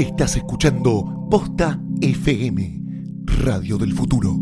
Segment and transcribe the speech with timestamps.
[0.00, 2.80] Estás escuchando Posta FM,
[3.44, 4.34] Radio del Futuro.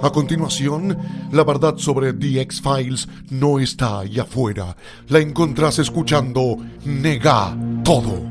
[0.00, 0.96] A continuación,
[1.32, 4.76] la verdad sobre The X-Files no está ahí afuera.
[5.08, 8.27] La encontrás escuchando Nega Todo.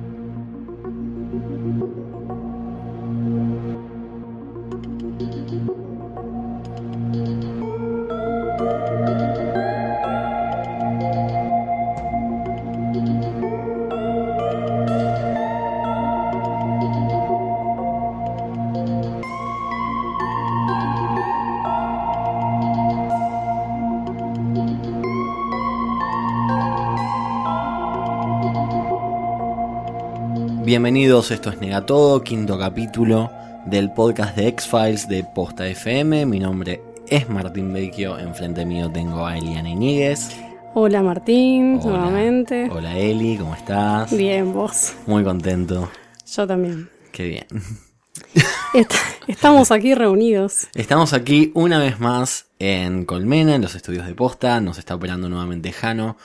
[30.78, 33.32] Bienvenidos, esto es Negatodo, quinto capítulo
[33.66, 36.28] del podcast de X-Files de Posta FM.
[36.28, 40.30] Mi nombre es Martín Vecchio, enfrente mío tengo a Eliana Iñiguez.
[40.76, 41.98] Hola Martín, Hola.
[41.98, 42.70] nuevamente.
[42.70, 44.16] Hola Eli, ¿cómo estás?
[44.16, 44.94] Bien, vos.
[45.08, 45.90] Muy contento,
[46.32, 46.88] Yo también.
[47.12, 47.48] qué bien.
[48.76, 48.94] Est-
[49.26, 50.68] estamos aquí reunidos.
[50.76, 55.28] Estamos aquí una vez más en Colmena, en los estudios de Posta, nos está operando
[55.28, 56.18] nuevamente Jano.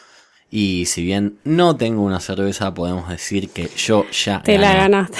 [0.55, 4.81] Y si bien no tengo una cerveza, podemos decir que yo ya Te la gané.
[4.81, 5.17] ganaste.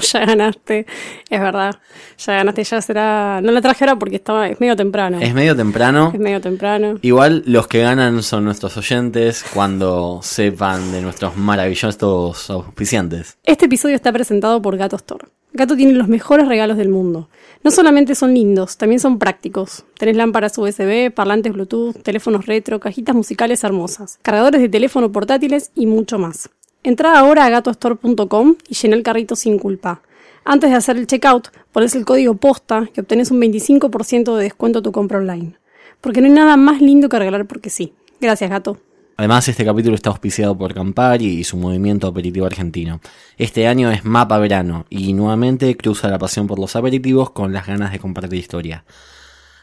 [0.12, 0.86] ya ganaste.
[1.28, 1.74] Es verdad.
[2.16, 3.40] Ya ganaste, ya será.
[3.42, 4.48] No la traje ahora porque estaba.
[4.48, 5.18] Es medio temprano.
[5.20, 6.98] Es medio temprano, Es medio temprano.
[7.02, 13.36] Igual los que ganan son nuestros oyentes cuando sepan de nuestros maravillosos auspiciantes.
[13.44, 15.26] Este episodio está presentado por Gato Store.
[15.54, 17.28] Gato tiene los mejores regalos del mundo.
[17.62, 19.84] No solamente son lindos, también son prácticos.
[19.98, 25.86] Tenés lámparas USB, parlantes Bluetooth, teléfonos retro, cajitas musicales hermosas, cargadores de teléfono portátiles y
[25.86, 26.48] mucho más.
[26.82, 30.00] Entra ahora a gatostore.com y llena el carrito sin culpa.
[30.44, 34.78] Antes de hacer el checkout, pones el código POSTA y obtenés un 25% de descuento
[34.80, 35.56] a tu compra online.
[36.00, 37.92] Porque no hay nada más lindo que regalar porque sí.
[38.20, 38.78] Gracias, gato.
[39.22, 43.00] Además, este capítulo está auspiciado por Campari y su movimiento aperitivo argentino.
[43.38, 47.68] Este año es Mapa Verano y nuevamente cruza la pasión por los aperitivos con las
[47.68, 48.84] ganas de compartir historia.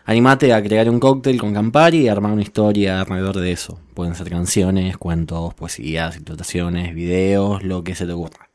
[0.06, 3.78] Animate a crear un cóctel con Campari y armar una historia alrededor de eso.
[3.96, 8.50] Pueden ser canciones, cuentos, poesías, situaciones, videos, lo que se te ocurra.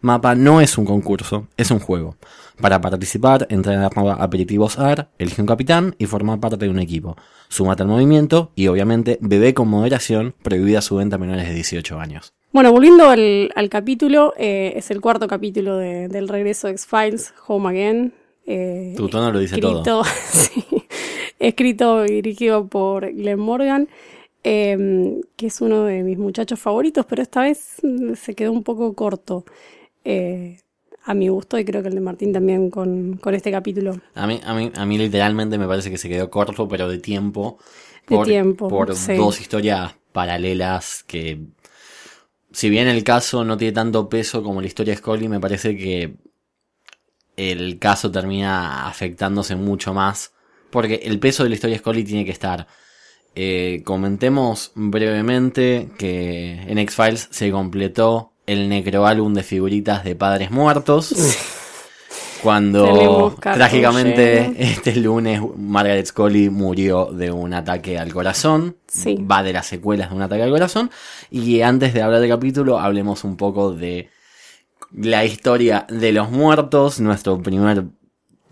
[0.00, 2.16] Mapa no es un concurso, es un juego.
[2.60, 7.16] Para participar, entra en arroba aperitivosar, elige un capitán y forma parte de un equipo.
[7.48, 12.00] Súmate al movimiento y obviamente bebé con moderación, prohibida su venta a menores de 18
[12.00, 12.32] años.
[12.52, 17.32] Bueno, volviendo al, al capítulo, eh, es el cuarto capítulo de- del regreso de X-Files,
[17.46, 18.12] Home Again.
[18.46, 19.82] eh, Tu tono lo dice todo.
[19.82, 20.02] escrito,
[20.32, 20.64] sí,
[21.38, 23.88] escrito y dirigido por Glenn Morgan,
[24.42, 27.76] eh, que es uno de mis muchachos favoritos, pero esta vez
[28.16, 29.44] se quedó un poco corto.
[30.04, 30.58] eh,
[31.08, 33.98] a mi gusto y creo que el de Martín también con, con este capítulo.
[34.14, 36.98] A mí, a, mí, a mí literalmente me parece que se quedó corto, pero de
[36.98, 37.58] tiempo.
[38.06, 39.14] De tiempo, Por sí.
[39.14, 41.46] dos historias paralelas que,
[42.52, 45.78] si bien el caso no tiene tanto peso como la historia de Scully, me parece
[45.78, 46.16] que
[47.38, 50.34] el caso termina afectándose mucho más.
[50.70, 52.66] Porque el peso de la historia de Scully tiene que estar.
[53.34, 61.14] Eh, comentemos brevemente que en X-Files se completó el necroálbum de figuritas de padres muertos.
[62.42, 68.76] Cuando trágicamente este lunes Margaret Scully murió de un ataque al corazón.
[68.86, 69.16] Sí.
[69.30, 70.90] Va de las secuelas de un ataque al corazón.
[71.30, 74.08] Y antes de hablar del capítulo, hablemos un poco de
[74.92, 77.00] la historia de los muertos.
[77.00, 77.84] Nuestro primer,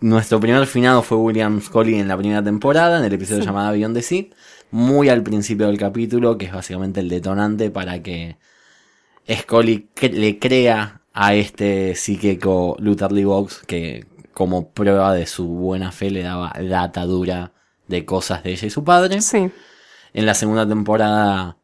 [0.01, 3.47] nuestro primer finado fue William Scully en la primera temporada, en el episodio Sí.
[3.47, 4.25] llamado Beyond the Sea.
[4.73, 8.37] Muy al principio del capítulo, que es básicamente el detonante para que
[9.31, 15.47] Scully cre- le crea a este psíquico Luther Lee Box que como prueba de su
[15.47, 17.53] buena fe le daba data dura
[17.89, 19.21] de cosas de ella y su padre.
[19.23, 19.51] Sí,
[20.13, 21.57] En la segunda temporada,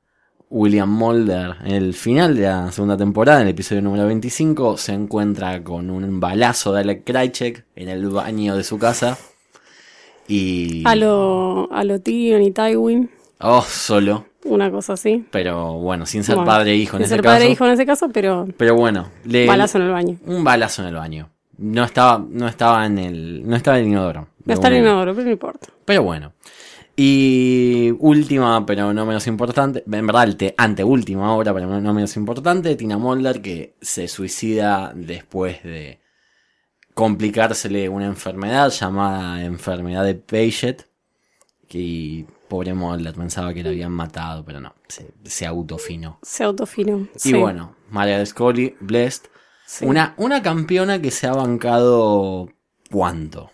[0.48, 4.92] William Mulder, en el final de la segunda temporada, en el episodio número 25, se
[4.94, 9.18] encuentra con un balazo de Alec Krycek en el baño de su casa.
[10.28, 10.82] Y...
[10.86, 13.10] a lo, a lo Tyrion y Tywin,
[13.40, 14.26] Oh, solo.
[14.44, 15.24] Una cosa así.
[15.30, 17.34] Pero bueno, sin ser Bueno, padre e hijo en sin ese ser caso.
[17.34, 19.46] padre e hijo en ese caso, pero Pero bueno, le...
[19.46, 20.18] balazo en el baño.
[20.26, 21.30] un balazo en el baño.
[21.58, 24.28] No estaba, no estaba en el, no estaba en el inodoro.
[24.44, 25.68] No está en el inodoro, pero no importa.
[25.84, 26.32] Pero bueno.
[26.96, 30.28] Y última, pero no menos importante, en verdad,
[30.58, 36.00] anteúltima obra, pero no, no menos importante, Tina Mulder, que se suicida después de
[36.94, 40.86] complicársele una enfermedad llamada enfermedad de Paget.
[41.74, 46.18] Y pobre Mulder pensaba que la habían matado, pero no, se, se autofinó.
[46.20, 47.08] Se autofinó.
[47.14, 49.22] Y sí, bueno, Maria Scully, Blessed,
[49.64, 49.86] sí.
[49.86, 52.50] una, una campeona que se ha bancado.
[52.90, 53.50] ¿Cuánto?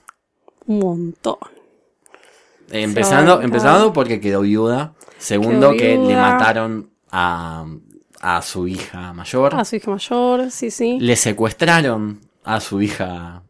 [0.66, 1.36] Un montón.
[2.72, 4.94] Empezando, empezando porque quedó viuda.
[5.16, 7.66] Segundo, Quedó que le mataron a,
[8.20, 9.54] a su hija mayor.
[9.54, 10.98] A su hija mayor, sí, sí.
[11.00, 13.44] Le secuestraron a su hija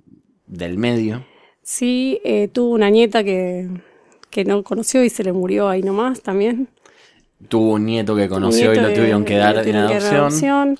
[0.46, 1.24] del medio.
[1.62, 3.68] Sí, eh, tuvo una nieta que,
[4.30, 6.68] que no conoció y se le murió ahí nomás también.
[7.48, 10.16] Tuvo un nieto que conoció y lo tuvieron que dar en tuvieron que dar en
[10.20, 10.78] adopción.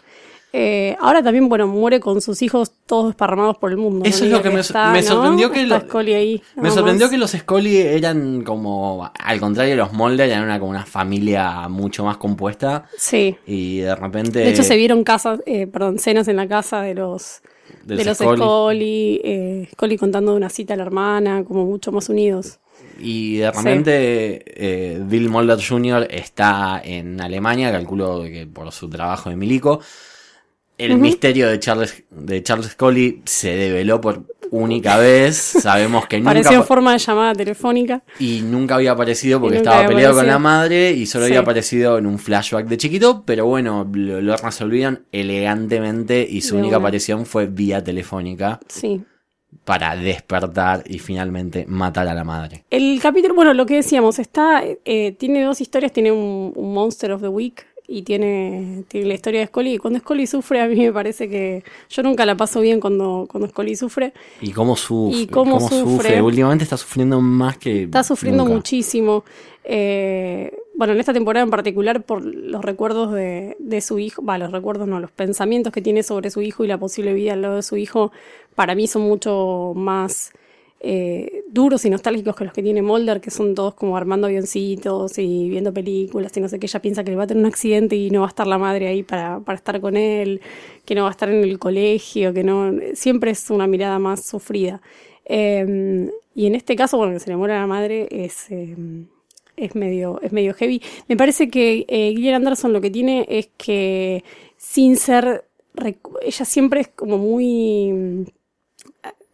[0.53, 4.07] Eh, ahora también, bueno, muere con sus hijos todos desparramados por el mundo.
[4.07, 5.07] Eso No es lo que me- está, me ¿no?
[5.09, 6.43] sorprendió que Está lo- Scully ahí.
[6.57, 7.11] Me sorprendió más.
[7.11, 11.69] que los Scully eran como, al contrario de los Mulder, eran una, como una familia
[11.69, 12.85] mucho más compuesta.
[12.97, 13.37] Sí.
[13.47, 14.39] Y de repente.
[14.39, 17.43] De hecho, se vieron casas, eh, perdón, cenas en la casa de los,
[17.85, 18.37] de de los Scully.
[18.43, 22.59] Scully, eh, Scully contando de una cita a la hermana, como mucho más unidos.
[22.99, 26.07] Y de repente eh, Bill Mulder Jr.
[26.11, 29.81] está en Alemania, calculo que por su trabajo de milico.
[30.77, 34.23] El misterio de Charles, de Charles Scully se develó por
[34.53, 35.35] única vez.
[35.37, 38.03] Sabemos que nunca, Pareció en forma de llamada telefónica.
[38.21, 41.33] y nunca había aparecido porque estaba peleado con la madre y solo Sí.
[41.33, 43.25] había aparecido en un flashback de chiquito.
[43.27, 46.87] Pero bueno, lo, lo resolvieron elegantemente y su De única una.
[46.87, 49.03] aparición fue vía telefónica Sí.
[49.65, 52.65] Para despertar y finalmente matar a la madre.
[52.71, 57.13] El capítulo, bueno, lo que decíamos, está, eh, tiene dos historias, tiene un, un Monster
[57.13, 59.75] of the Week y tiene, tiene la historia de Scully.
[59.75, 63.27] Y cuando Scully sufre, a mí me parece que yo nunca la paso bien cuando,
[63.31, 64.13] cuando Scully sufre.
[64.43, 65.23] Y cómo sufre.
[65.23, 66.21] Y cómo sufre.
[66.21, 67.85] Últimamente está sufriendo más que.
[67.85, 68.57] Está sufriendo nunca.
[68.57, 69.25] muchísimo.
[69.65, 74.39] Eh, bueno, en esta temporada en particular por los recuerdos de, de su hijo, va,
[74.39, 77.43] los recuerdos no, los pensamientos que tiene sobre su hijo y la posible vida al
[77.43, 78.13] lado de su hijo,
[78.55, 80.33] para mí son mucho más
[80.81, 85.19] eh, duros y nostálgicos que los que tiene Mulder, que son todos como armando avioncitos
[85.19, 86.67] y viendo películas y no sé qué.
[86.67, 88.59] Ella piensa que le va a tener un accidente y no va a estar la
[88.59, 90.41] madre ahí para, para estar con él,
[90.85, 92.73] que no va a estar en el colegio, que no.
[92.95, 94.81] Siempre es una mirada más sufrida.
[95.25, 98.49] Eh, y en este caso, bueno, que se le muere a la madre es.
[98.53, 98.77] eh,
[99.59, 100.83] es medio, es medio heavy.
[101.09, 104.25] Me parece que eh, Gillian Anderson lo que tiene es que
[104.57, 105.45] sin ser,
[106.23, 108.27] ella siempre es como muy,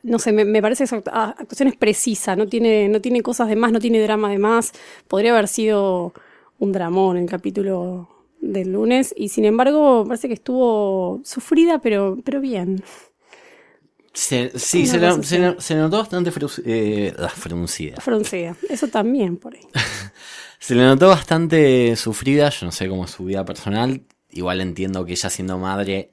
[0.02, 3.22] no sé, me, me parece que su act- actuación es precisa, no tiene, no tiene
[3.22, 4.72] cosas de más, no tiene drama de más.
[5.08, 6.12] Podría haber sido
[6.58, 8.08] un dramón el capítulo
[8.40, 12.82] del lunes y sin embargo parece que estuvo sufrida pero, pero bien.
[14.12, 17.96] Se- sí, se, se notó bastante frus- eh, fruncida.
[18.00, 18.54] Fruncida.
[18.68, 19.62] Eso también por ahí.
[20.58, 22.48] Se le notó bastante sufrida.
[22.50, 24.02] Yo no sé cómo es su vida personal.
[24.30, 26.10] Igual entiendo que ella siendo madre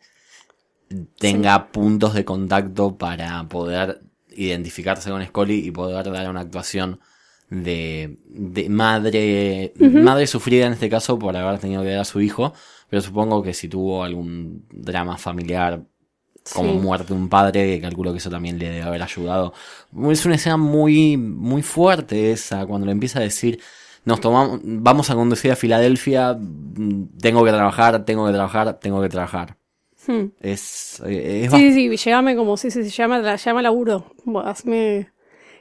[1.18, 7.00] tenga puntos de contacto para poder identificarse con Scully y poder dar una actuación
[7.50, 12.22] de, de madre, madre sufrida en este caso por haber tenido que ver a su
[12.22, 12.54] hijo.
[12.90, 15.82] Pero supongo que si tuvo algún drama familiar
[16.54, 16.80] como Sí.
[16.80, 19.54] muerte de un padre, que calculo que eso también le debe haber ayudado.
[20.10, 23.62] Es una escena muy, muy fuerte esa, cuando le empieza a decir,
[24.06, 26.38] nos tomamos, vamos a conducir a Filadelfia,
[27.19, 29.57] tengo que trabajar, tengo que trabajar, tengo que trabajar.
[30.07, 30.31] Hmm.
[30.39, 34.06] Es, es Sí, sí, sí, llévame como, sí, sí, sí, llama, la, llama al laburo.
[34.44, 35.09] Hazme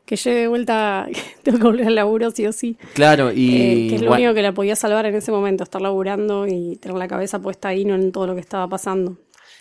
[0.06, 1.06] que llegue de vuelta,
[1.42, 2.76] tengo que volver al laburo sí o sí.
[2.94, 5.62] claro, y Eh, que es lo bueno, único que la podía salvar en ese momento,
[5.62, 9.18] estar laburando y tener la cabeza puesta ahí, no en todo lo que estaba pasando.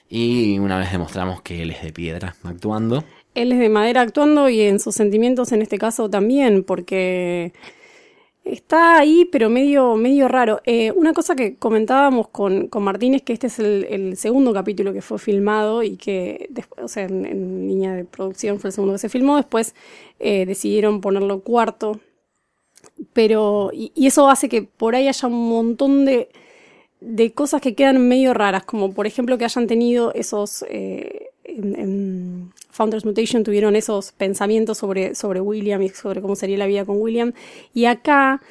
[0.09, 3.03] y una vez demostramos que él es de piedra actuando.
[3.35, 7.53] Él es de madera actuando y en sus sentimientos en este caso también, porque
[8.53, 10.61] está ahí, pero medio, medio raro.
[10.65, 14.93] Eh, una cosa que comentábamos con, con Martín es que este es el, segundo capítulo
[14.93, 18.73] que fue filmado y que, después, o sea, en, en línea de producción fue el
[18.73, 19.75] segundo que se filmó, después
[20.19, 21.99] eh, decidieron ponerlo cuarto.
[23.13, 26.29] Pero, y, y eso hace que por ahí haya un montón de,
[27.01, 31.18] de cosas que quedan medio raras, como por ejemplo que hayan tenido esos, eh,
[31.63, 36.85] en, Founders Mutation tuvieron esos pensamientos sobre, sobre William y sobre cómo sería la vida
[36.85, 37.33] con William,
[37.73, 38.41] y acá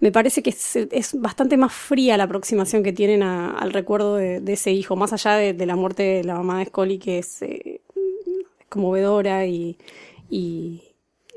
[0.00, 4.70] me parece que es, bastante más fría la aproximación que tienen al recuerdo de, ese
[4.70, 7.80] hijo, más allá de, la muerte de la mamá de Scully, que es eh,
[8.68, 9.78] conmovedora y,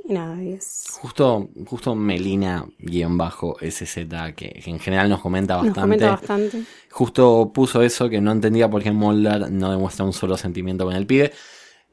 [0.08, 0.86] y nada, es...
[1.02, 3.96] Justo, justo Melina guion bajo SZ,
[4.36, 5.82] que, que en general nos comenta Nos bastante.
[5.82, 6.64] comenta bastante.
[6.92, 10.96] Justo puso eso que no entendía por qué Mulder no demuestra un solo sentimiento con
[10.96, 11.32] el pibe.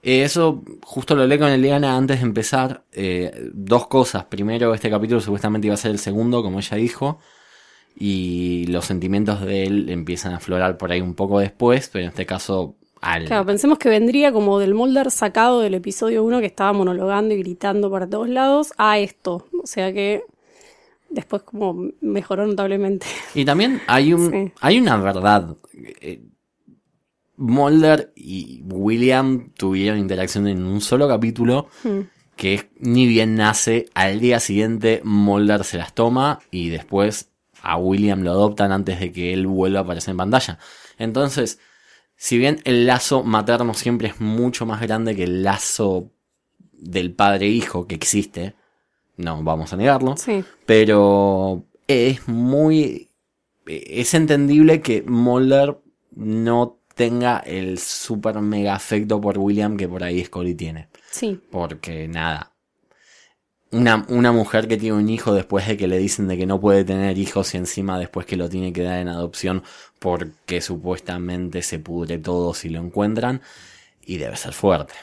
[0.03, 2.85] Eh, eso justo lo leí con Eliana antes de empezar.
[2.93, 4.25] Eh, dos cosas.
[4.27, 7.19] Primero, este capítulo supuestamente iba a ser el segundo, como ella dijo.
[7.97, 12.09] Y los sentimientos de él empiezan a aflorar por ahí un poco después, pero en
[12.11, 13.27] este caso al...
[13.27, 17.39] Claro, pensemos que vendría como del Mulder sacado del episodio 1 que estaba monologando y
[17.39, 19.47] gritando para todos lados a esto.
[19.63, 20.23] O sea que
[21.11, 23.07] después como mejoró notablemente.
[23.35, 24.53] Y también hay un Sí.
[24.61, 25.57] hay una verdad.
[26.01, 26.23] Eh,
[27.37, 32.01] Mulder y William tuvieron interacción en un solo capítulo Hmm.
[32.37, 37.31] que ni bien nace, al día siguiente Mulder se las toma y después
[37.63, 40.59] a William lo adoptan antes de que él vuelva a aparecer en pantalla.
[40.99, 41.59] Entonces,
[42.25, 46.11] si bien el lazo materno siempre es mucho más grande que el lazo
[46.73, 48.55] del padre-hijo que existe,
[49.19, 50.43] no vamos a negarlo, Sí.
[50.65, 53.11] pero es muy...
[53.67, 55.79] Es entendible que Mulder
[56.17, 60.89] no tenga el super mega afecto por William que por ahí Scully tiene.
[61.11, 61.39] Sí.
[61.51, 62.54] Porque nada.
[63.75, 66.61] Una, una mujer que tiene un hijo después de que le dicen de que no
[66.61, 69.65] puede tener hijos y encima después que lo tiene que dar en adopción
[69.99, 73.43] porque supuestamente se pudre todo si lo encuentran.
[74.07, 74.95] Y debe ser fuerte.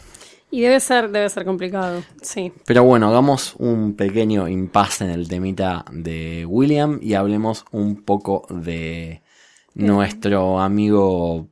[0.51, 2.03] Y debe ser, debe ser complicado.
[2.21, 2.53] Sí.
[2.65, 8.45] Pero bueno, hagamos un pequeño impasse en el temita de William y hablemos un poco
[8.49, 9.21] de
[9.73, 11.47] nuestro amigo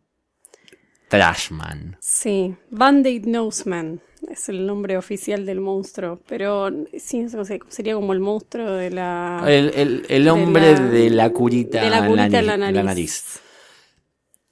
[1.09, 1.97] Trashman.
[1.99, 2.55] Sí.
[2.69, 6.19] Band-Aid Noseman es el nombre oficial del monstruo.
[6.27, 9.43] Pero sí, no sé, sería como el monstruo de la.
[9.47, 12.85] El, el- el hombre la- de la curita, de la en curita en la en
[12.85, 13.39] nariz.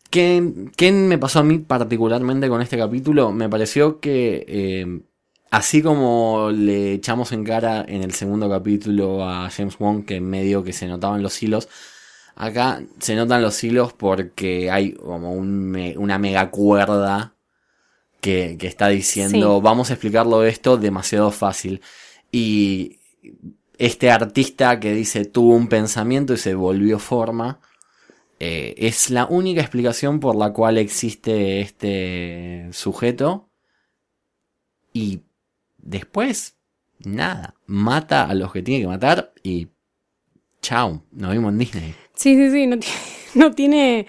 [0.09, 3.31] ¿Qué, qué me pasó a mí particularmente con este capítulo?
[3.31, 5.01] Me pareció que, eh,
[5.51, 10.63] así como le echamos en cara en el segundo capítulo a James Wong, que medio
[10.63, 11.67] que se notaban los hilos,
[12.35, 17.33] acá se notan los hilos porque hay como un una mega cuerda
[18.21, 19.63] que, que está diciendo, Sí.
[19.63, 21.81] vamos a explicarlo esto demasiado fácil.
[22.31, 22.99] Y
[23.77, 27.59] este artista que dice tuvo un pensamiento y se volvió forma,
[28.39, 33.49] eh, es la única explicación por la cual existe este sujeto.
[34.93, 35.21] Y
[35.77, 36.55] después,
[37.05, 39.67] nada, mata a los que tiene que matar y
[40.61, 41.95] chao, nos vimos en Disney.
[42.15, 42.95] Sí, sí, sí, no tiene,
[43.35, 44.07] no tiene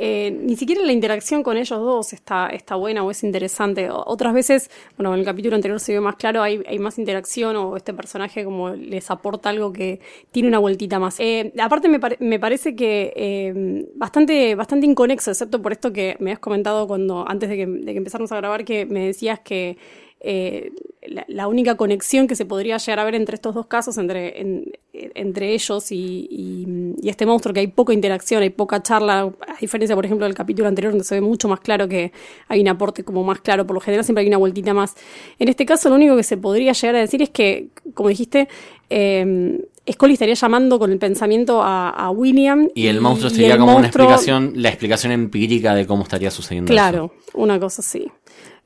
[0.00, 3.88] eh, ni siquiera la interacción con ellos dos está, está buena o es interesante.
[3.90, 7.56] Otras veces, bueno, en el capítulo anterior se vio más claro, hay, hay más interacción
[7.56, 10.00] o este personaje como les aporta algo que
[10.30, 11.18] tiene una vueltita más.
[11.18, 16.30] Eh, aparte me, me parece que eh, bastante, bastante inconexo, excepto por esto que me
[16.30, 19.78] has comentado cuando, antes de que, de que empezáramos a grabar, que me decías que
[20.20, 20.72] eh,
[21.06, 24.40] la, la única conexión que se podría llegar a ver entre estos dos casos, entre,
[24.40, 29.20] en- entre ellos y, y- y este monstruo, que hay poca interacción, hay poca charla,
[29.46, 32.12] a diferencia, por ejemplo, del capítulo anterior, donde se ve mucho más claro que
[32.48, 34.96] hay un aporte como más claro, por lo general siempre hay una vueltita más.
[35.38, 38.48] En este caso, lo único que se podría llegar a decir es que, como dijiste,
[38.90, 39.60] eh,
[39.90, 42.68] Scully estaría llamando con el pensamiento a, a William.
[42.74, 47.12] Y el monstruo sería como una explicación, la explicación empírica de cómo estaría sucediendo Claro,
[47.34, 48.06] una cosa así.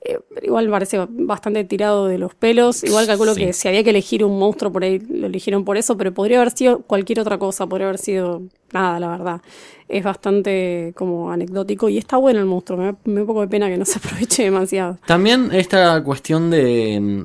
[0.04, 2.82] Eh, pero igual parece bastante tirado de los pelos.
[2.82, 3.40] Igual calculo Sí.
[3.46, 6.38] que si había que elegir un monstruo por ahí, lo eligieron por eso, pero podría
[6.40, 8.42] haber sido cualquier otra cosa, podría haber sido
[8.72, 9.42] nada, la verdad.
[9.88, 12.78] Es bastante como anecdótico y está bueno el monstruo.
[12.78, 14.98] Me da, me da un poco de pena que no se aproveche demasiado.
[15.06, 17.22] También esta cuestión de mm,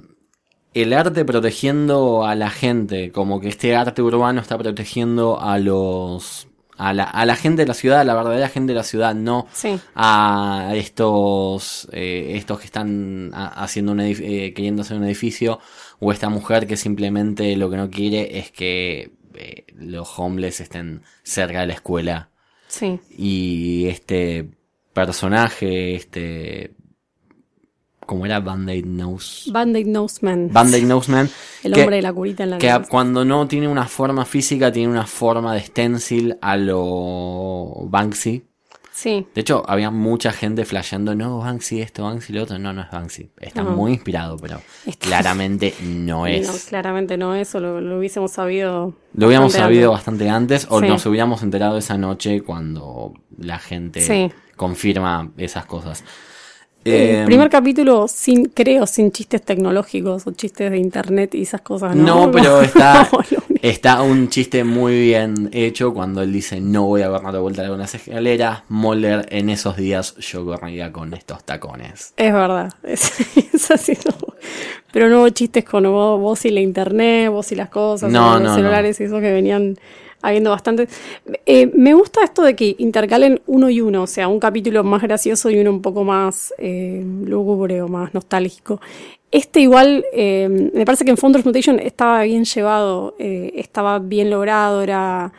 [0.76, 6.48] el arte protegiendo a la gente, como que este arte urbano está protegiendo a los
[6.78, 9.16] a la, a la gente de la ciudad, a la verdadera gente de la ciudad,
[9.16, 9.80] no Sí.
[9.96, 15.60] a estos eh, estos que están ha- haciendo un eh, queriendo hacer un edificio
[16.00, 21.02] o esta mujer que simplemente lo que no quiere es que eh, los homeless estén
[21.24, 22.30] cerca de la escuela
[22.68, 23.00] Sí.
[23.18, 24.50] y este
[24.94, 26.72] personaje, este.
[28.08, 28.40] ¿Cómo era?
[28.40, 29.52] Band-Aid Nose.
[29.52, 30.50] Band-Aid Noseman.
[30.52, 31.30] Band-Aid Noseman.
[31.64, 32.88] El que- hombre de la curita en la Que nariz.
[32.90, 38.44] cuando no tiene una forma física, tiene una forma de stencil a lo Banksy.
[38.94, 39.28] Sí.
[39.36, 42.58] De hecho, había mucha gente flasheando, no, Banksy esto, Banksy lo otro.
[42.58, 43.30] No, no es Banksy.
[43.40, 43.72] Está No.
[43.72, 46.48] muy inspirado, pero Está- claramente no es.
[46.48, 48.96] No, claramente no eso, lo, lo hubiésemos sabido.
[49.14, 49.98] Lo hubiéramos sabido antes.
[50.00, 50.88] bastante antes o Sí.
[50.88, 54.32] nos hubiéramos enterado esa noche cuando la gente Sí.
[54.56, 56.04] confirma esas cosas.
[56.88, 61.62] Eh, Eh, primer capítulo sin, creo, sin chistes tecnológicos o chistes de internet y esas
[61.62, 62.26] cosas, ¿no?
[62.26, 63.10] No, pero está,
[63.62, 67.68] está un chiste muy bien hecho cuando él dice no voy a dar de vuelta
[67.68, 68.64] con las escaleras.
[68.70, 72.14] Moller en esos días yo corría con estos tacones.
[72.18, 73.12] Es verdad, es,
[73.54, 73.98] es así.
[74.06, 74.14] no.
[74.92, 78.40] Pero no hubo chistes con vos, vos y la internet, vos y las cosas, No,
[78.40, 79.78] los celulares y eso que venían
[80.28, 80.88] habiendo bastante.
[81.46, 85.02] Eh, me gusta esto de que intercalen uno y uno, o sea, un capítulo más
[85.02, 88.82] gracioso y uno un poco más eh, lúgubre o más nostálgico.
[89.32, 94.82] Este igual, eh, me parece que en Founders Mutation estaba bien llevado, estaba bien logrado,
[94.82, 95.34] era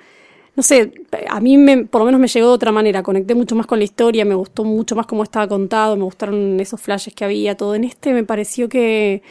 [0.58, 0.92] no sé,
[1.28, 3.78] a mí me, por lo menos me llegó de otra manera, conecté mucho más con
[3.78, 7.56] la historia, me gustó mucho más cómo estaba contado, me gustaron esos flashes que había,
[7.56, 9.22] todo en este me pareció que,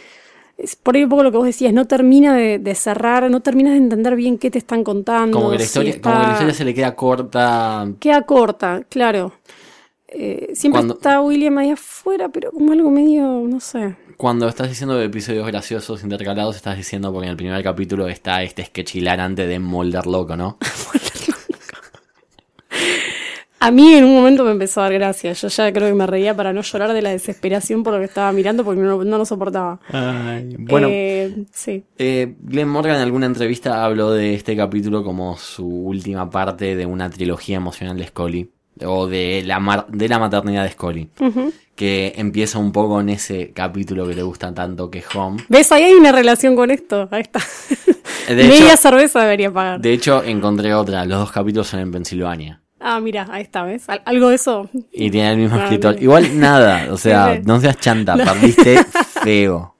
[0.57, 3.41] es por ahí un poco lo que vos decías, no termina de, de cerrar, no
[3.41, 5.37] terminas de entender bien qué te están contando.
[5.37, 7.87] Como que la si historia, está- como que la historia se le queda corta.
[7.99, 9.33] Queda corta, claro.
[10.07, 13.95] Eh, siempre Cuando- está William ahí afuera, pero como algo medio, no sé.
[14.15, 18.65] Cuando estás diciendo episodios graciosos intercalados, estás diciendo porque en el primer capítulo está este
[18.65, 20.57] sketch hilarante de Mulder loco, ¿no?
[23.59, 25.33] A mí en un momento me empezó a dar gracia.
[25.33, 28.05] Yo ya creo que me reía para no llorar de la desesperación por lo que
[28.05, 29.79] estaba mirando porque no, no lo soportaba.
[30.59, 31.83] bueno, Eh, sí.
[31.97, 36.85] Eh, Glenn Morgan en alguna entrevista habló de este capítulo como su última parte de
[36.85, 38.51] una trilogía emocional de Scully.
[38.85, 41.09] O de la, mar- de la maternidad de Scully.
[41.73, 45.43] Que empieza un poco en ese capítulo que le gusta tanto, que es Home.
[45.49, 45.71] ¿Ves?
[45.71, 47.07] Ahí hay una relación con esto.
[47.09, 47.39] Ahí está.
[48.27, 49.79] De Media hecho, cerveza debería pagar.
[49.81, 51.05] de hecho, encontré otra.
[51.05, 52.61] Los dos capítulos son en Pensilvania.
[52.79, 53.89] Ah, mira, ahí está, ¿ves?
[53.89, 54.69] Al- Algo de eso.
[54.91, 55.95] Y tiene el mismo Ah, escritor.
[56.01, 58.83] Igual nada, o sea, no seas chanta, perdiste
[59.23, 59.75] feo.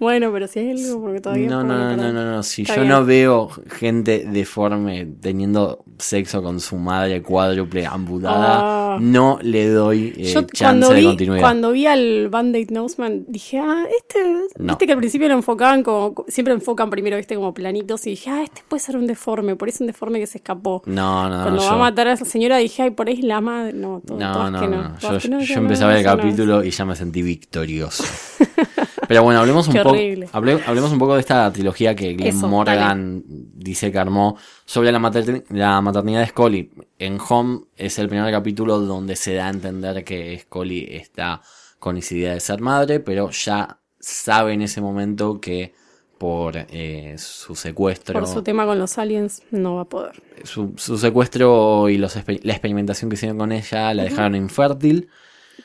[0.00, 1.48] Bueno, pero si hay algo, porque todavía.
[1.48, 2.42] No, es no, no, no, no, no.
[2.44, 2.92] Si Está yo bien.
[2.92, 8.98] no veo gente deforme teniendo sexo con su madre cuádruple amputada, Ah.
[9.00, 11.40] no le doy eh, Yo chance cuando de vi, continuidad.
[11.40, 14.18] cuando vi al Band-Aid Noseman dije, ah, este,
[14.58, 14.74] No.
[14.74, 18.30] viste que al principio lo enfocaban como, siempre enfocan primero, viste, como planitos, y dije,
[18.30, 20.82] ah, este puede ser un deforme, por eso un deforme que se escapó.
[20.86, 21.68] No, no, Cuando no.
[21.68, 23.72] va a matar a esa señora dije, ay, por ahí es la madre.
[23.72, 24.88] No, todo, no, no, que no, no.
[24.90, 24.98] no.
[25.18, 26.16] Yo, no, yo que empecé a no, ver el no es.
[26.16, 28.04] capítulo y ya me sentí victorioso.
[29.08, 29.90] Pero bueno, hablemos un poco.
[30.32, 34.92] hable- hablemos un poco de esta trilogía que Glenn Eso, Morgan dice que armó sobre
[34.92, 36.70] la, materni- la maternidad de Scully.
[36.98, 41.40] En Home es el primer capítulo donde se da a entender que Scully está
[41.78, 45.72] con esa idea de ser madre, pero ya sabe en ese momento que
[46.18, 50.20] por eh, su secuestro, Por su tema con los aliens, no va a poder.
[50.42, 55.08] su, su secuestro y los la experimentación que hicieron con ella la dejaron infértil.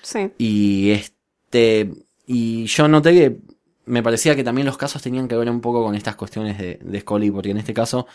[0.03, 0.29] Sí.
[0.37, 1.89] Y este.
[2.25, 3.37] Y yo noté que
[3.85, 6.79] me parecía que también los casos tenían que ver un poco con estas cuestiones de,
[6.81, 8.07] de Scully, porque en este caso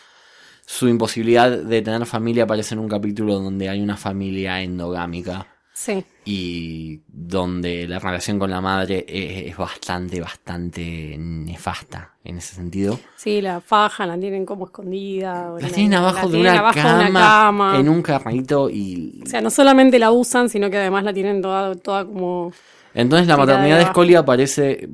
[0.64, 6.04] su imposibilidad de tener familia aparece en un capítulo donde hay una familia endogámica Sí.
[6.24, 12.98] y donde la relación con la madre es, es bastante, bastante nefasta en ese sentido.
[13.16, 15.52] Sí, la faja la tienen como escondida.
[15.54, 17.78] La la- tienen la abajo, de, tienen una abajo de cama, una cama.
[17.78, 19.22] en un carrito y...
[19.24, 22.52] O sea, no solamente la usan, sino que además la tienen toda, toda como...
[22.94, 23.84] Entonces la maternidad de.
[23.86, 24.88] Scully aparece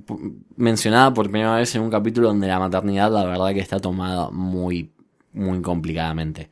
[0.57, 4.31] mencionada por primera vez en un capítulo donde la maternidad la verdad que está tomada
[4.31, 4.93] muy,
[5.33, 6.51] muy complicadamente.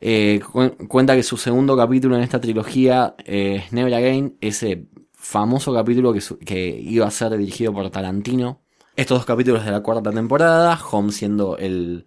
[0.00, 4.86] Eh, cu- cuenta que su segundo capítulo en esta trilogía eh, es Never Again, ese
[5.12, 8.60] famoso capítulo que, que iba a ser dirigido por Tarantino.
[8.96, 12.06] Estos dos capítulos de la cuarta temporada, Home siendo el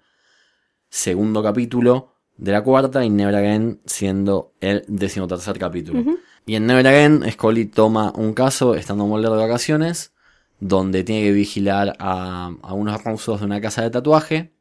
[0.90, 6.04] segundo capítulo de la cuarta y Never Again siendo el decimotercer capítulo.
[6.48, 10.14] Y en Never Again, Scully toma un caso, estando Mulder de vacaciones,
[10.60, 14.54] donde tiene que vigilar a, a unos rusos de una casa de tatuaje.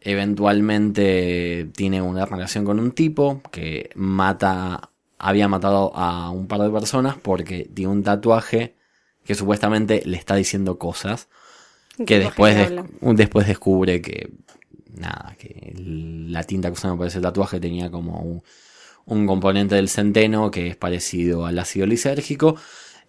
[0.00, 6.70] Eventualmente tiene una relación con un tipo que mata, había matado a un par de
[6.70, 8.74] personas porque tiene un tatuaje
[9.24, 11.28] que supuestamente le está diciendo cosas
[12.04, 12.56] que después,
[13.00, 14.30] des- después descubre que
[14.94, 18.42] nada, que la tinta que usaron para ese tatuaje tenía como un,
[19.06, 22.56] un componente del centeno que es parecido al ácido lisérgico.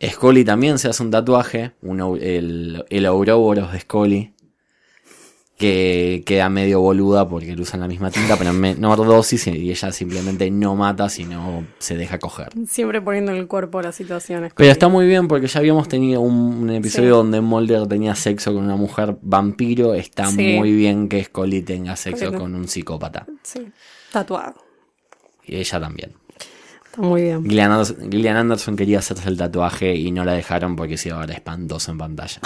[0.03, 4.33] Scully también se hace un tatuaje, un el, el Ouroboros de Scully,
[5.57, 9.71] que queda medio boluda porque le usan la misma tinta, pero en menor dosis y
[9.71, 12.49] ella simplemente no mata, sino se deja coger.
[12.67, 14.53] Siempre poniendo en el cuerpo las situaciones.
[14.55, 17.17] Pero está muy bien porque ya habíamos tenido un, un episodio Sí.
[17.17, 19.95] donde Mulder tenía sexo con una mujer vampiro.
[19.95, 20.57] Está Sí.
[20.59, 23.25] muy bien que Scully tenga sexo con un psicópata.
[23.41, 23.67] Sí.
[24.11, 24.66] Tatuado.
[25.47, 26.13] Y ella también.
[26.85, 27.43] Está muy bien.
[27.43, 31.17] Gillian Anderson, Gillian Anderson quería hacerse el tatuaje y no la dejaron porque se iba
[31.17, 32.41] a ver espantoso en pantalla.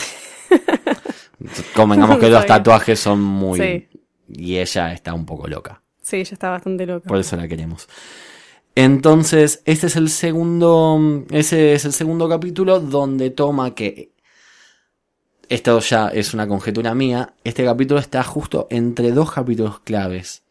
[1.76, 3.60] Convengamos que los tatuajes son muy...
[3.60, 3.88] Sí.
[4.34, 5.82] Y ella está un poco loca.
[6.02, 7.08] Sí, ella está bastante loca.
[7.08, 7.88] Por eso la queremos.
[8.76, 11.26] Entonces, este es el segundo.
[11.30, 14.12] Ese es el segundo capítulo donde toma que.
[15.50, 17.34] Esto ya es una conjetura mía.
[17.44, 20.44] Este capítulo está justo entre dos capítulos claves.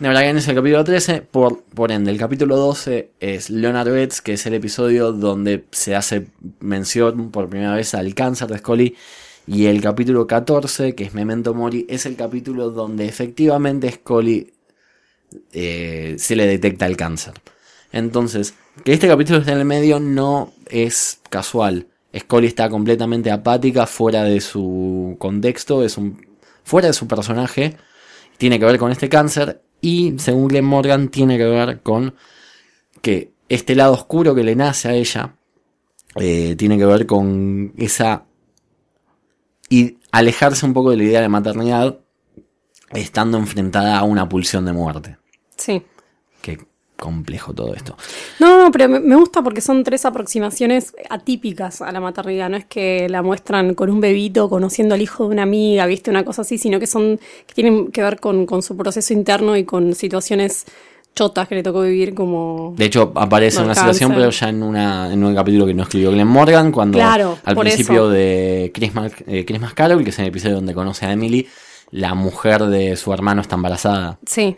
[0.00, 4.22] Never Again es el capítulo 13, por, por ende, el capítulo 12 es Leonard Betts,
[4.22, 8.96] que es el episodio donde se hace mención por primera vez al cáncer de Scully.
[9.46, 14.54] Y el capítulo 14, que es Memento Mori, es el capítulo donde efectivamente Scully
[15.52, 17.34] eh, se le detecta el cáncer.
[17.92, 21.88] Entonces, que este capítulo esté en el medio no es casual.
[22.18, 26.26] Scully está completamente apática, fuera de su contexto, es un,
[26.64, 27.76] fuera de su personaje.
[28.38, 32.14] Tiene que ver con este cáncer y, según Glenn Morgan, tiene que ver con
[33.02, 35.34] que este lado oscuro que le nace a ella
[36.16, 38.24] eh, tiene que ver con esa
[39.68, 41.98] y alejarse un poco de la idea de maternidad
[42.90, 45.16] estando enfrentada a una pulsión de muerte.
[45.56, 45.82] Sí.
[46.42, 46.58] Qué
[47.00, 47.96] complejo todo esto.
[48.38, 52.48] No, no, pero me, gusta porque son tres aproximaciones atípicas a la maternidad.
[52.50, 56.10] No es que la muestran con un bebito conociendo al hijo de una amiga, viste,
[56.10, 59.56] una cosa así, sino que son que tienen que ver con, con su proceso interno
[59.56, 60.66] y con situaciones
[61.14, 62.74] chotas que le tocó vivir como.
[62.76, 65.82] De hecho, aparece en una situación, pero ya en, una, en un capítulo que no
[65.82, 68.10] escribió Glenn Morgan, cuando Claro, al principio eso.
[68.10, 71.48] de Christmas, eh, Christmas Carol, que es el episodio donde conoce a Emily,
[71.90, 74.18] la mujer de su hermano está embarazada.
[74.24, 74.56] Sí.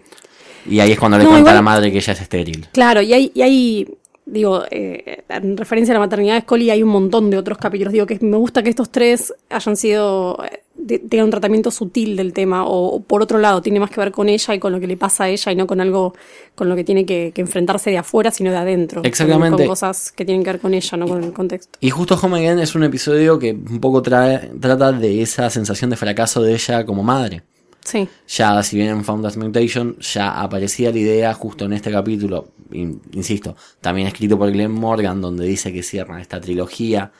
[0.68, 2.68] Y ahí es cuando le No, cuenta a la madre que ella es estéril.
[2.72, 3.88] Claro, y hay, y hay
[4.24, 7.92] digo, eh, en referencia a la maternidad de Scully hay un montón de otros capítulos.
[7.92, 12.16] Digo que me gusta que estos tres hayan sido, eh, de- tengan un tratamiento sutil
[12.16, 14.72] del tema, o, o por otro lado, tiene más que ver con ella y con
[14.72, 16.14] lo que le pasa a ella y no con algo
[16.54, 19.02] con lo que tiene que, que enfrentarse de afuera, sino de adentro.
[19.04, 19.56] Exactamente.
[19.58, 21.78] Con, cosas que tienen que ver con ella, no con el contexto.
[21.80, 25.90] Y justo Home Again es un episodio que un poco trae, trata de esa sensación
[25.90, 27.42] de fracaso de ella como madre.
[27.84, 32.48] Sí, Ya, si bien en Founders Mutation ya aparecía la idea justo en este capítulo,
[32.70, 37.10] in- insisto, también escrito por Glenn Morgan, donde dice que cierra esta trilogía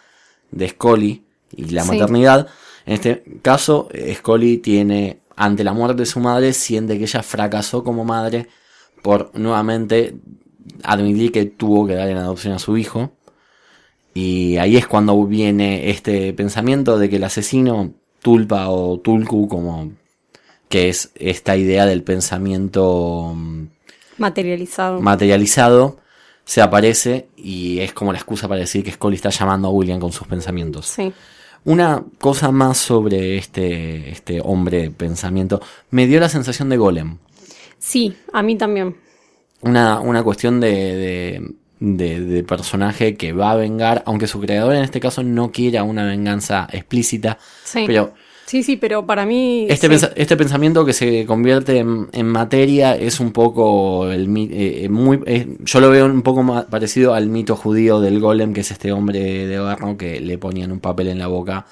[0.53, 1.25] de Scully
[1.57, 1.91] y la Sí.
[1.91, 2.47] maternidad.
[2.87, 7.23] En este caso, eh, Scully tiene, ante la muerte de su madre, siente que ella
[7.25, 8.47] fracasó como madre
[9.03, 10.15] por nuevamente
[10.85, 13.11] admitir que tuvo que dar en adopción a su hijo.
[14.15, 19.91] Y ahí es cuando viene este pensamiento de que el asesino, Tulpa o Tulku, como
[20.73, 23.67] que es esta idea del pensamiento mm,
[24.19, 25.01] materializado.
[25.01, 25.99] materializado,
[26.45, 30.01] se aparece y es como la excusa para decir que Scully está llamando a William
[30.01, 30.87] con sus pensamientos.
[30.87, 31.13] sí.
[31.65, 37.19] Una cosa más sobre este, este hombre de pensamiento, me dio la sensación de golem.
[37.79, 38.97] Sí, a mí también.
[39.61, 44.75] Una, una cuestión de, de, de- de personaje que va a vengar, aunque su creador
[44.75, 47.85] en este caso no quiera una venganza explícita, Sí.
[47.87, 48.13] pero
[48.47, 49.67] Sí, sí, pero para mí.
[49.69, 50.07] Este, sí.
[50.17, 55.21] este pensamiento que se convierte en, en materia es un poco el eh, eh, muy
[55.27, 58.71] eh, yo lo veo un poco más parecido al mito judío del golem que es
[58.71, 61.67] este hombre de barro que le ponían un papel en la boca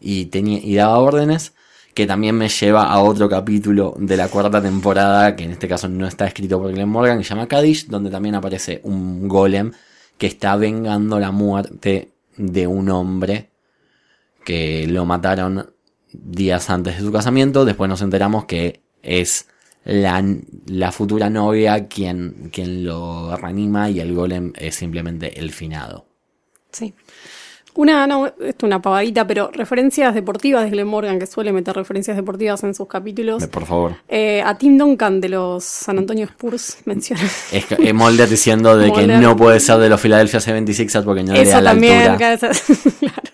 [0.00, 1.52] y tenía y daba órdenes
[1.94, 5.88] que también me lleva a otro capítulo de la cuarta temporada que en este caso
[5.88, 9.72] no está escrito por Glenn Morgan que se llama Kadish donde también aparece un golem
[10.16, 13.50] que está vengando la muerte de un hombre
[14.44, 15.73] que lo mataron
[16.22, 17.64] días antes de su casamiento.
[17.64, 19.48] Después nos enteramos que es
[19.84, 20.24] la,
[20.66, 26.06] la futura novia quien, quien lo reanima y el golem es simplemente el finado.
[26.72, 26.94] Sí.
[27.76, 31.74] Una, no, esto es una pavadita, pero referencias deportivas de Glenn Morgan, que suele meter
[31.74, 33.44] referencias deportivas en sus capítulos.
[33.48, 33.96] Por favor.
[34.08, 37.22] Eh, a Tim Duncan de los San Antonio Spurs menciona.
[37.52, 41.32] Es, que- Mulder diciendo de que no puede ser de los Philadelphia 76ers porque no
[41.32, 42.38] le da la también, altura.
[42.38, 42.54] claro,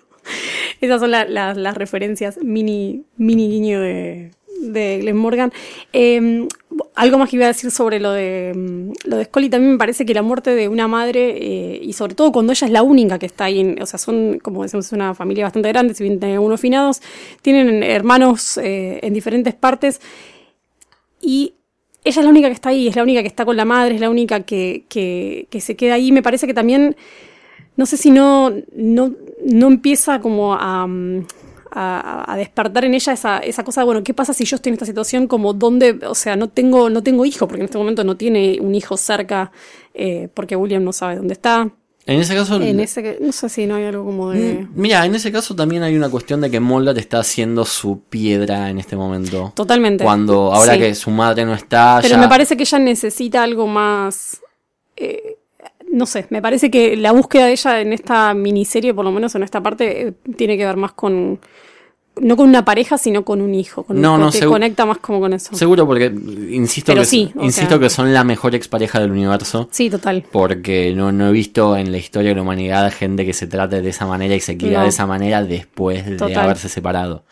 [0.81, 4.31] esas, son la- la- las referencias mini, mini guiño de,
[4.63, 5.53] de Glenn Morgan.
[5.93, 6.47] Eh,
[6.95, 9.79] algo más que iba a decir sobre lo de mm, lo de Scully, también me
[9.79, 12.83] parece que la muerte de una madre, eh, y sobre todo cuando ella es la
[12.83, 16.05] única que está ahí, en- o sea, son, como decimos, una familia bastante grande, si
[16.05, 17.01] bien tienen algunos finados,
[17.43, 20.01] tienen hermanos eh, en diferentes partes,
[21.21, 21.55] y
[22.05, 23.95] ella es la única que está ahí, es la única que está con la madre,
[23.97, 26.13] es la única que, que, que se queda ahí.
[26.13, 26.97] Me parece que también,
[27.77, 29.15] no sé si no, no,
[29.45, 31.27] no empieza como a, mm,
[31.73, 34.75] a, a despertar en ella esa, esa cosa, bueno, ¿qué pasa si yo estoy en
[34.75, 35.27] esta situación?
[35.27, 38.59] Como dónde, o sea, no tengo, no tengo hijo, porque en este momento no tiene
[38.61, 39.53] un hijo cerca,
[39.95, 41.71] eh, porque William no sabe dónde está.
[42.07, 44.55] En ese caso, En ese, no sé si no hay algo como de...
[44.55, 48.01] Mm, mira, en ese caso también hay una cuestión de que Mulder está haciendo su
[48.01, 49.53] piedra en este momento.
[49.55, 50.03] Totalmente.
[50.03, 50.81] Cuando ahora Sí.
[50.81, 54.41] que su madre no está, Pero ya- me parece que ella necesita algo más.
[54.97, 55.37] eh,
[55.93, 59.35] no sé, me parece que la búsqueda de ella en esta miniserie, por lo menos
[59.35, 61.41] en esta parte, eh, tiene que ver más con.
[62.21, 63.85] No con una pareja, sino con un hijo.
[63.85, 65.55] Con, No, con- no, te conecta más como con eso.
[65.55, 66.07] Seguro porque
[66.51, 69.69] insisto, Pero que, sí, insisto sea- que son la mejor expareja del universo.
[69.71, 70.25] Sí, total.
[70.31, 73.81] Porque no, no he visto en la historia de la humanidad gente que se trate
[73.81, 74.83] de esa manera y se quiera No.
[74.83, 77.25] de esa manera después de haberse separado.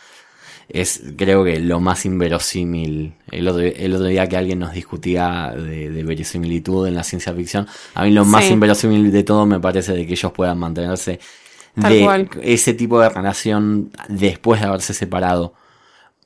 [0.68, 3.14] Es creo que lo más inverosímil.
[3.30, 7.32] El otro, el otro día que alguien nos discutía de, de verosimilitud en la ciencia
[7.32, 8.52] ficción, a mí lo más Sí.
[8.52, 11.20] inverosímil de todo me parece de que ellos puedan mantenerse
[11.80, 12.30] Tal de cual.
[12.42, 15.54] ese tipo de relación después de haberse separado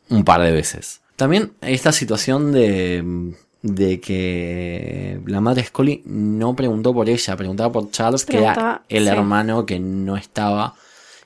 [0.08, 1.00] un par de veces.
[1.16, 7.90] También esta situación de, de que la madre Scully no preguntó por ella, preguntaba por
[7.92, 9.10] Charles, que era el sí.
[9.10, 10.74] hermano que no estaba.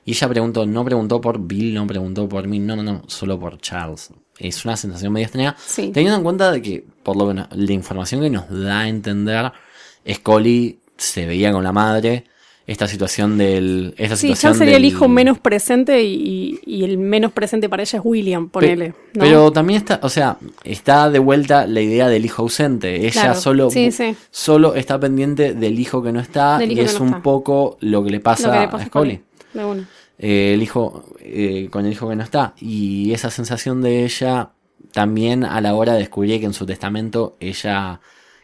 [0.07, 3.37] Y ella preguntó, no preguntó por Bill, no preguntó por mí, no, no, no, solo
[3.37, 4.09] por Charles.
[4.39, 5.53] Es una sensación medio extraña.
[5.63, 5.91] Sí.
[5.93, 9.51] Teniendo en cuenta de que, por lo menos, la información que nos da a entender,
[10.11, 12.23] Scully se veía con la madre,
[12.65, 13.93] esta situación del.
[13.97, 17.83] Esta Sí, situación Chan sería el hijo menos presente y, y el menos presente para
[17.83, 18.89] ella es William, Pe- ponele.
[19.13, 19.19] ¿no?
[19.21, 22.95] Pero también está, o sea, está de vuelta la idea del hijo ausente.
[23.07, 24.15] Ella Claro, solo, sí, sí.
[24.31, 27.23] solo está pendiente del hijo que no está y es no un está.
[27.23, 29.21] poco lo que le pasa, Lo que le pasa a Scully.
[29.53, 29.89] De una.
[30.19, 34.49] Eh, el hijo eh, con el hijo que no está y esa sensación de ella
[34.91, 37.99] también a la hora de descubrir que en su testamento ella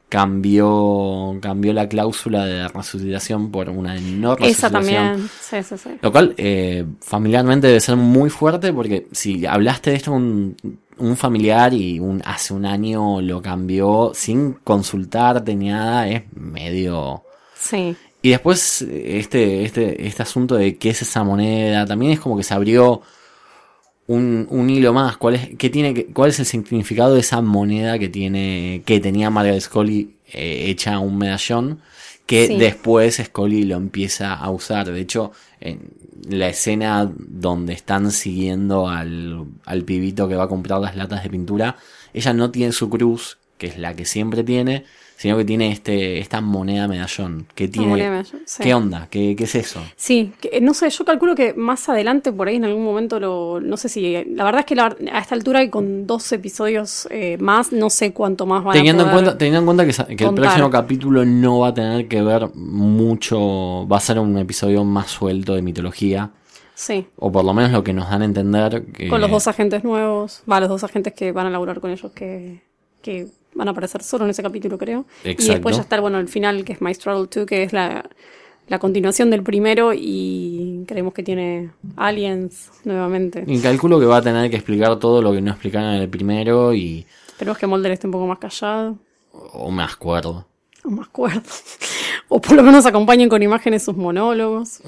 [0.08, 5.30] cambió cambió la cláusula de resucitación por una no Esa resucitación también.
[5.42, 5.90] Sí, sí, sí.
[6.00, 10.56] lo cual eh, familiarmente debe ser muy fuerte porque si hablaste de esto con
[10.98, 17.24] un familiar y un, hace un año lo cambió sin consultarte ni nada, es medio...
[17.58, 17.96] Sí.
[18.24, 22.44] Y después este, este, este asunto de qué es esa moneda, también es como que
[22.44, 23.02] se abrió
[24.08, 25.18] un, un hilo más.
[25.18, 29.00] ¿Cuál es, qué tiene, que- ¿Cuál es el significado de esa moneda que tiene que
[29.00, 31.80] tenía Margaret Scully eh, hecha un medallón?
[32.26, 32.58] Que Sí.
[32.58, 34.90] después Scully lo empieza a usar.
[34.90, 35.92] De hecho, en
[36.30, 41.30] la escena donde están siguiendo al, al pibito que va a comprar las latas de
[41.30, 41.76] pintura,
[42.14, 46.20] ella no tiene su cruz, que es la que siempre tiene, sino que tiene este,
[46.20, 47.46] esta moneda medallón.
[47.56, 48.64] Que tiene, moneda medallón, sí.
[48.64, 49.08] ¿Qué onda?
[49.10, 49.82] ¿Qué, ¿Qué es eso?
[49.96, 53.60] Sí, que, no sé, yo calculo que más adelante, por ahí en algún momento, lo,
[53.62, 57.08] no sé si, la verdad es que la- a esta altura y con dos episodios
[57.10, 60.06] eh, más, no sé cuánto más van Teniendo a en, poder cuenta, teniendo en cuenta
[60.08, 64.38] que, el próximo capítulo no va a tener que ver mucho, va a ser un
[64.38, 66.32] episodio más suelto de mitología,
[66.76, 68.84] Sí, o por lo menos lo que nos dan a entender.
[68.86, 71.92] Que, con los dos agentes nuevos, va, los dos agentes que van a laburar con
[71.92, 72.62] ellos, que,
[73.02, 75.06] que van a aparecer solo en ese capítulo, creo.
[75.24, 78.10] Y después ya está, bueno, el final, que es My Struggle 2, que es la,
[78.68, 83.44] la continuación del primero y creemos que tiene aliens nuevamente.
[83.46, 86.10] Y calculo que va a tener que explicar todo lo que no explicaron en el
[86.10, 87.06] primero y.
[87.28, 88.98] Esperemos que Mulder esté un poco más callado.
[89.32, 90.46] O me acuerdo.
[90.86, 91.42] O más cuerdo.
[92.28, 94.82] O por lo menos acompañen con imágenes sus monólogos.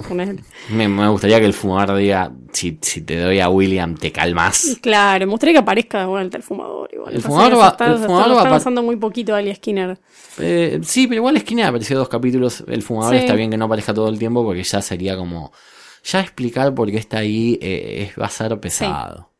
[0.70, 4.78] Me, me gustaría que el fumador diga: si, si te doy a William, te calmas.
[4.82, 6.90] Claro, me gustaría que aparezca de vuelta el fumador.
[6.94, 7.16] Igual.
[7.16, 9.98] El fumador va- está, el está- fumador lo va muy poquito Ali Skinner.
[10.40, 12.64] Eh, sí, pero igual Skinner apareció dos capítulos.
[12.68, 13.20] El fumador Sí.
[13.22, 15.54] está bien que no aparezca todo el tiempo porque ya sería como.
[16.04, 19.30] Ya explicar por qué está ahí eh, es- va a ser pesado.
[19.30, 19.35] Sí,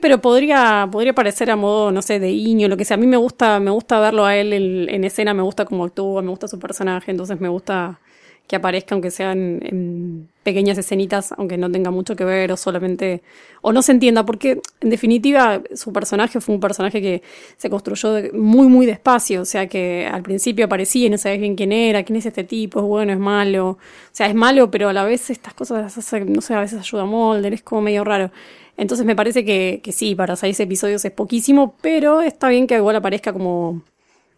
[0.00, 2.96] pero podría, podría parecer a modo, no sé, de Iño, lo que sea.
[2.96, 5.84] A mí me gusta, me gusta verlo a él en, en escena, me gusta cómo
[5.84, 8.00] actúa, me gusta su personaje, entonces me gusta
[8.46, 13.22] que aparezca, aunque sean en pequeñas escenitas, aunque no tenga mucho que ver, o solamente,
[13.62, 17.22] o no se entienda, porque en definitiva su personaje fue un personaje que
[17.56, 21.56] se construyó muy, muy despacio, o sea que al principio aparecía y no sabías bien
[21.56, 23.78] quién era, quién es este tipo, es bueno, es malo, o
[24.12, 27.06] sea, es malo, pero a la vez estas cosas no sé, a veces ayuda a
[27.06, 28.30] Mulder, es como medio raro.
[28.76, 32.76] Entonces me parece que, que sí, para seis episodios es poquísimo, pero está bien que
[32.76, 33.82] igual aparezca como,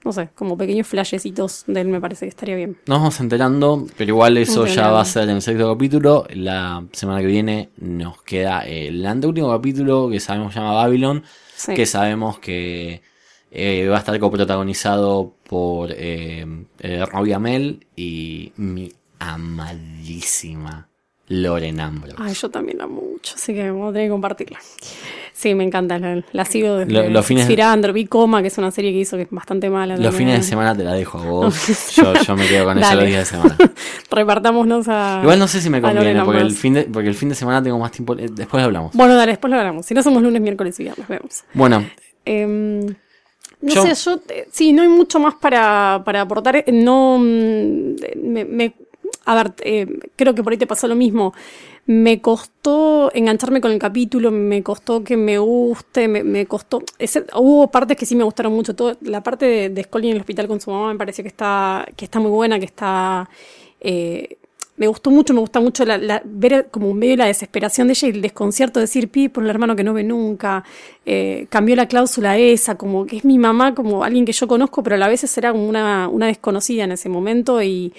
[0.04, 2.76] no sé, como pequeños flashecitos de él, me parece que estaría bien.
[2.86, 6.26] Nos vamos enterando, pero igual eso ya va a ser en el sexto capítulo.
[6.30, 11.22] La semana que viene nos queda el anteúltimo capítulo que sabemos se llama Babylon,
[11.56, 11.74] Sí.
[11.74, 13.02] que sabemos que
[13.50, 16.46] eh, va a estar coprotagonizado por eh,
[16.78, 20.87] eh, Robbie Amell y mi amadísima
[21.28, 22.16] Loren Ambrose.
[22.18, 24.58] Ay, yo también la amo mucho, así que vamos a tener que compartirla.
[25.34, 28.58] Sí, me encanta, la, la sigo desde Lo- los fines- Spirander, vi Coma, que es
[28.58, 29.94] una serie que hizo que es bastante mala.
[29.96, 30.30] Los también.
[30.30, 31.92] fines de semana te la dejo a vos.
[31.94, 32.96] Yo, yo me quedo con Dale.
[33.02, 33.56] los días de semana.
[34.10, 35.20] Repartámonos a...
[35.22, 37.62] Igual no sé si me conviene, porque el, fin de, porque el fin de semana
[37.62, 38.14] tengo más tiempo.
[38.18, 38.92] eh, Después hablamos.
[38.94, 39.86] Bueno, dale, después lo hablamos.
[39.86, 41.44] Si no somos lunes, miércoles y viernes, vemos.
[41.54, 41.84] Bueno,
[42.24, 42.80] Em,
[43.60, 46.64] no Yo- sé, yo eh, sí, no hay mucho más para, para aportar.
[46.72, 48.74] No, mm, me, me-
[49.30, 49.86] a ver, eh,
[50.16, 51.34] creo que por ahí te pasó lo mismo.
[51.86, 56.82] Me costó engancharme con el capítulo, me costó que me guste, me, me costó.
[57.34, 58.74] hubo partes que sí me gustaron mucho.
[58.74, 61.28] Todo, la parte de, de Scully en el hospital con su mamá me pareció que
[61.28, 63.28] está, que está muy buena, que está.
[63.80, 64.36] eh,
[64.76, 68.08] me gustó mucho, me gusta mucho la, la- ver como medio la desesperación de ella
[68.08, 70.62] y el desconcierto de decir, pi, por el hermano que no ve nunca,
[71.04, 74.84] eh, cambió la cláusula esa, como que es mi mamá, como alguien que yo conozco,
[74.84, 77.92] pero a la vez era como una, una desconocida en ese momento y,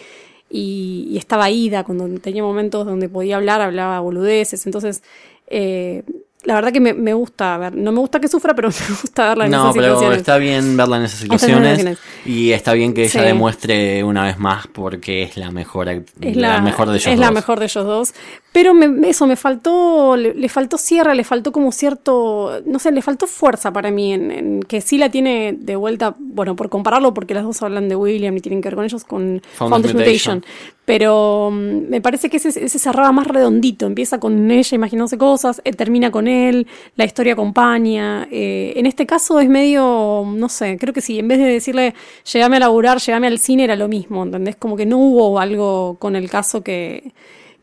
[0.49, 5.03] y, y estaba ida, cuando tenía momentos donde podía hablar, hablaba boludeces, entonces...
[5.47, 6.03] eh,
[6.45, 9.30] la verdad que me, me gusta ver, no me gusta que sufra, pero me gusta
[9.30, 10.17] verla en no, esas pero situaciones.
[10.19, 11.97] está bien verla en esas situaciones.
[12.25, 13.25] Y está bien que ella Sí.
[13.25, 16.04] demuestre una vez más porque es la mejor, es
[16.36, 17.36] la, mejor de ellos es la dos.
[17.36, 18.13] mejor de ellos dos
[18.52, 22.91] pero me- eso me faltó le, le faltó cierre le faltó como cierto no sé
[22.91, 26.69] le faltó fuerza para mí en, en que sí la tiene de vuelta bueno por
[26.69, 29.93] compararlo porque las dos hablan de William y tienen que ver con ellos con Mutation.
[29.97, 30.45] Mutation.
[30.89, 33.86] Pero mm, me parece que ese, ese cerraba más redondito.
[33.86, 38.28] Empieza con ella imaginándose cosas, eh, termina con él, la historia acompaña.
[38.32, 41.93] Eh, en este caso es medio, no sé, creo que sí, en vez de decirle
[42.34, 44.56] llegame a laburar, llegame al cine, era lo mismo, ¿entendés?
[44.56, 47.13] Como que no hubo algo con el caso que,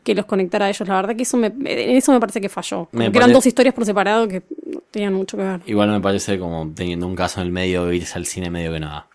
[0.04, 0.86] que los conectara a ellos.
[0.86, 2.88] La verdad que eso me, en eso me parece que falló.
[2.92, 4.44] Me que eran dos historias por separado que
[4.92, 5.60] tenían mucho que ver.
[5.66, 8.78] Igual me parece como teniendo un caso en el medio, irse al cine medio que
[8.78, 9.08] nada.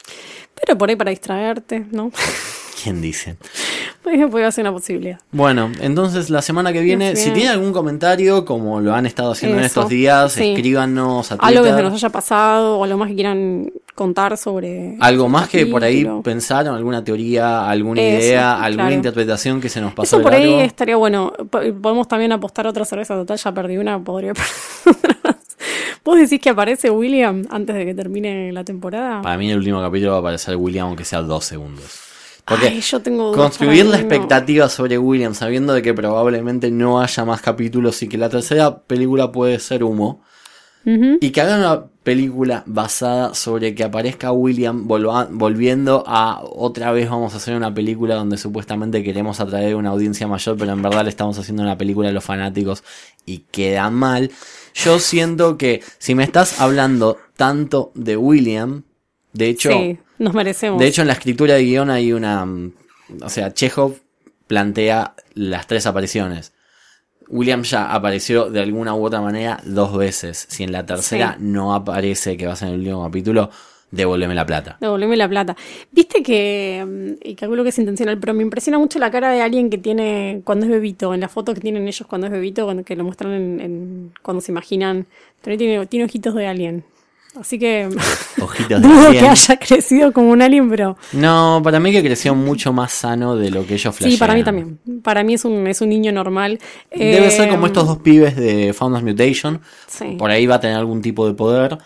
[0.54, 2.12] Pero por ahí para distraerte, ¿no?
[2.82, 3.36] ¿Quién dice?
[4.04, 5.20] Puede ser una posibilidad.
[5.32, 9.60] Bueno, entonces la semana que viene, si tienen algún comentario, como lo han estado haciendo
[9.60, 10.54] en estos días, sí.
[10.54, 11.84] escríbanos a Algo que Twitter.
[11.86, 14.98] nos haya pasado o algo más que quieran contar sobre.
[15.00, 18.96] Algo más que por ahí pensaron, alguna teoría, alguna Eso, idea, alguna claro.
[18.96, 21.32] interpretación que se nos pasó Eso por ahí estaría bueno.
[21.50, 23.38] Po- Podemos también apostar otra cerveza total.
[23.38, 24.34] Ya perdí una, podría
[24.86, 25.36] perder.
[26.04, 29.22] ¿Vos decís que aparece William antes de que termine la temporada?
[29.22, 32.00] Para mí en el último capítulo va a aparecer William aunque sea dos segundos.
[32.45, 33.97] Porque Ay, yo tengo dudas construir la no.
[33.97, 38.80] expectativa sobre William sabiendo de que probablemente no haya más capítulos y que la tercera
[38.80, 40.23] película puede ser humo.
[40.84, 47.36] Y que hagan una película basada sobre que aparezca William volviendo a otra vez vamos
[47.36, 51.12] a hacer una película donde supuestamente queremos atraer una audiencia mayor, pero en verdad le
[51.12, 52.84] estamos haciendo una película a los fanáticos
[53.27, 54.32] y queda mal.
[54.73, 58.82] Yo siento que si me estás hablando tanto de William,
[59.34, 60.79] de hecho, sí, nos merecemos.
[60.79, 62.71] de hecho en la escritura de guion hay una, mm,
[63.23, 63.95] o sea, Chekhov
[64.47, 66.53] plantea las tres apariciones.
[67.27, 70.45] William ya apareció de alguna u otra manera dos veces.
[70.49, 71.43] Si en la tercera Sí.
[71.45, 73.49] no aparece, que va a ser en el último capítulo,
[73.89, 74.77] devuélveme la plata.
[74.81, 75.55] Devolveme la plata.
[75.91, 79.41] Viste que, mm, y calculo que es intencional, pero me impresiona mucho la cara de
[79.41, 82.65] alguien que tiene, cuando es bebito, en la foto que tienen ellos cuando es bebito,
[82.65, 85.05] cuando, que lo muestran en, en- cuando se imaginan,
[85.41, 86.84] pero tiene, tiene ojitos de alien.
[87.39, 87.88] Así que
[88.41, 92.36] Ojitos de dudo que haya crecido como un alien, pero No, para mí que creció
[92.36, 94.12] mucho más sano de lo que ellos flashean.
[94.12, 94.80] sí, para mí también.
[95.02, 96.60] Para mí es un, es un niño normal.
[96.94, 99.62] Debe Eh, ser como estos dos pibes de Founders Mutation.
[99.88, 101.78] Sí, Por ahí va a tener algún tipo de poder,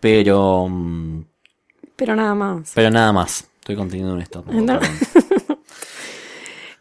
[0.00, 1.24] pero mm,
[1.94, 2.72] pero nada más.
[2.74, 3.48] pero nada más.
[3.60, 4.44] Estoy conteniendo en esto.
[4.50, 4.78] No.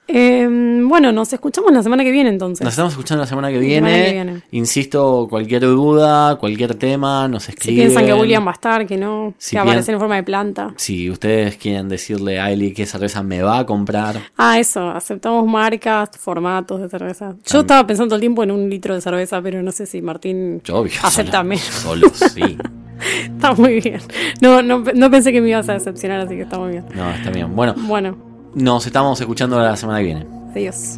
[0.07, 0.47] Eh,
[0.83, 2.63] bueno, nos escuchamos la semana que viene entonces.
[2.63, 3.89] Nos estamos escuchando la semana que viene.
[3.89, 4.41] semana que viene.
[4.51, 7.85] Insisto, cualquier duda, cualquier tema, nos Si escriben.
[7.87, 9.99] piensan que William va a estar, que no, Si que va a bien- aparecer en
[9.99, 10.73] forma de planta.
[10.77, 15.45] Si ustedes quieren decirle a Eli qué cerveza me va a comprar, Ah, eso, aceptamos
[15.47, 17.35] marcas, formatos de cerveza.
[17.45, 20.01] Yo estaba pensando todo el tiempo en un litro de cerveza, pero no sé si
[20.01, 21.57] Martín yo acepta solo-.
[21.57, 22.57] Solo sí.
[23.25, 23.99] Está muy bien.
[24.41, 26.85] No, no, no pensé que me ibas a decepcionar, así que está muy bien.
[26.95, 27.53] No, está bien.
[27.55, 30.27] Bueno, Bueno, nos estamos escuchando la semana que viene.
[30.55, 30.97] adiós.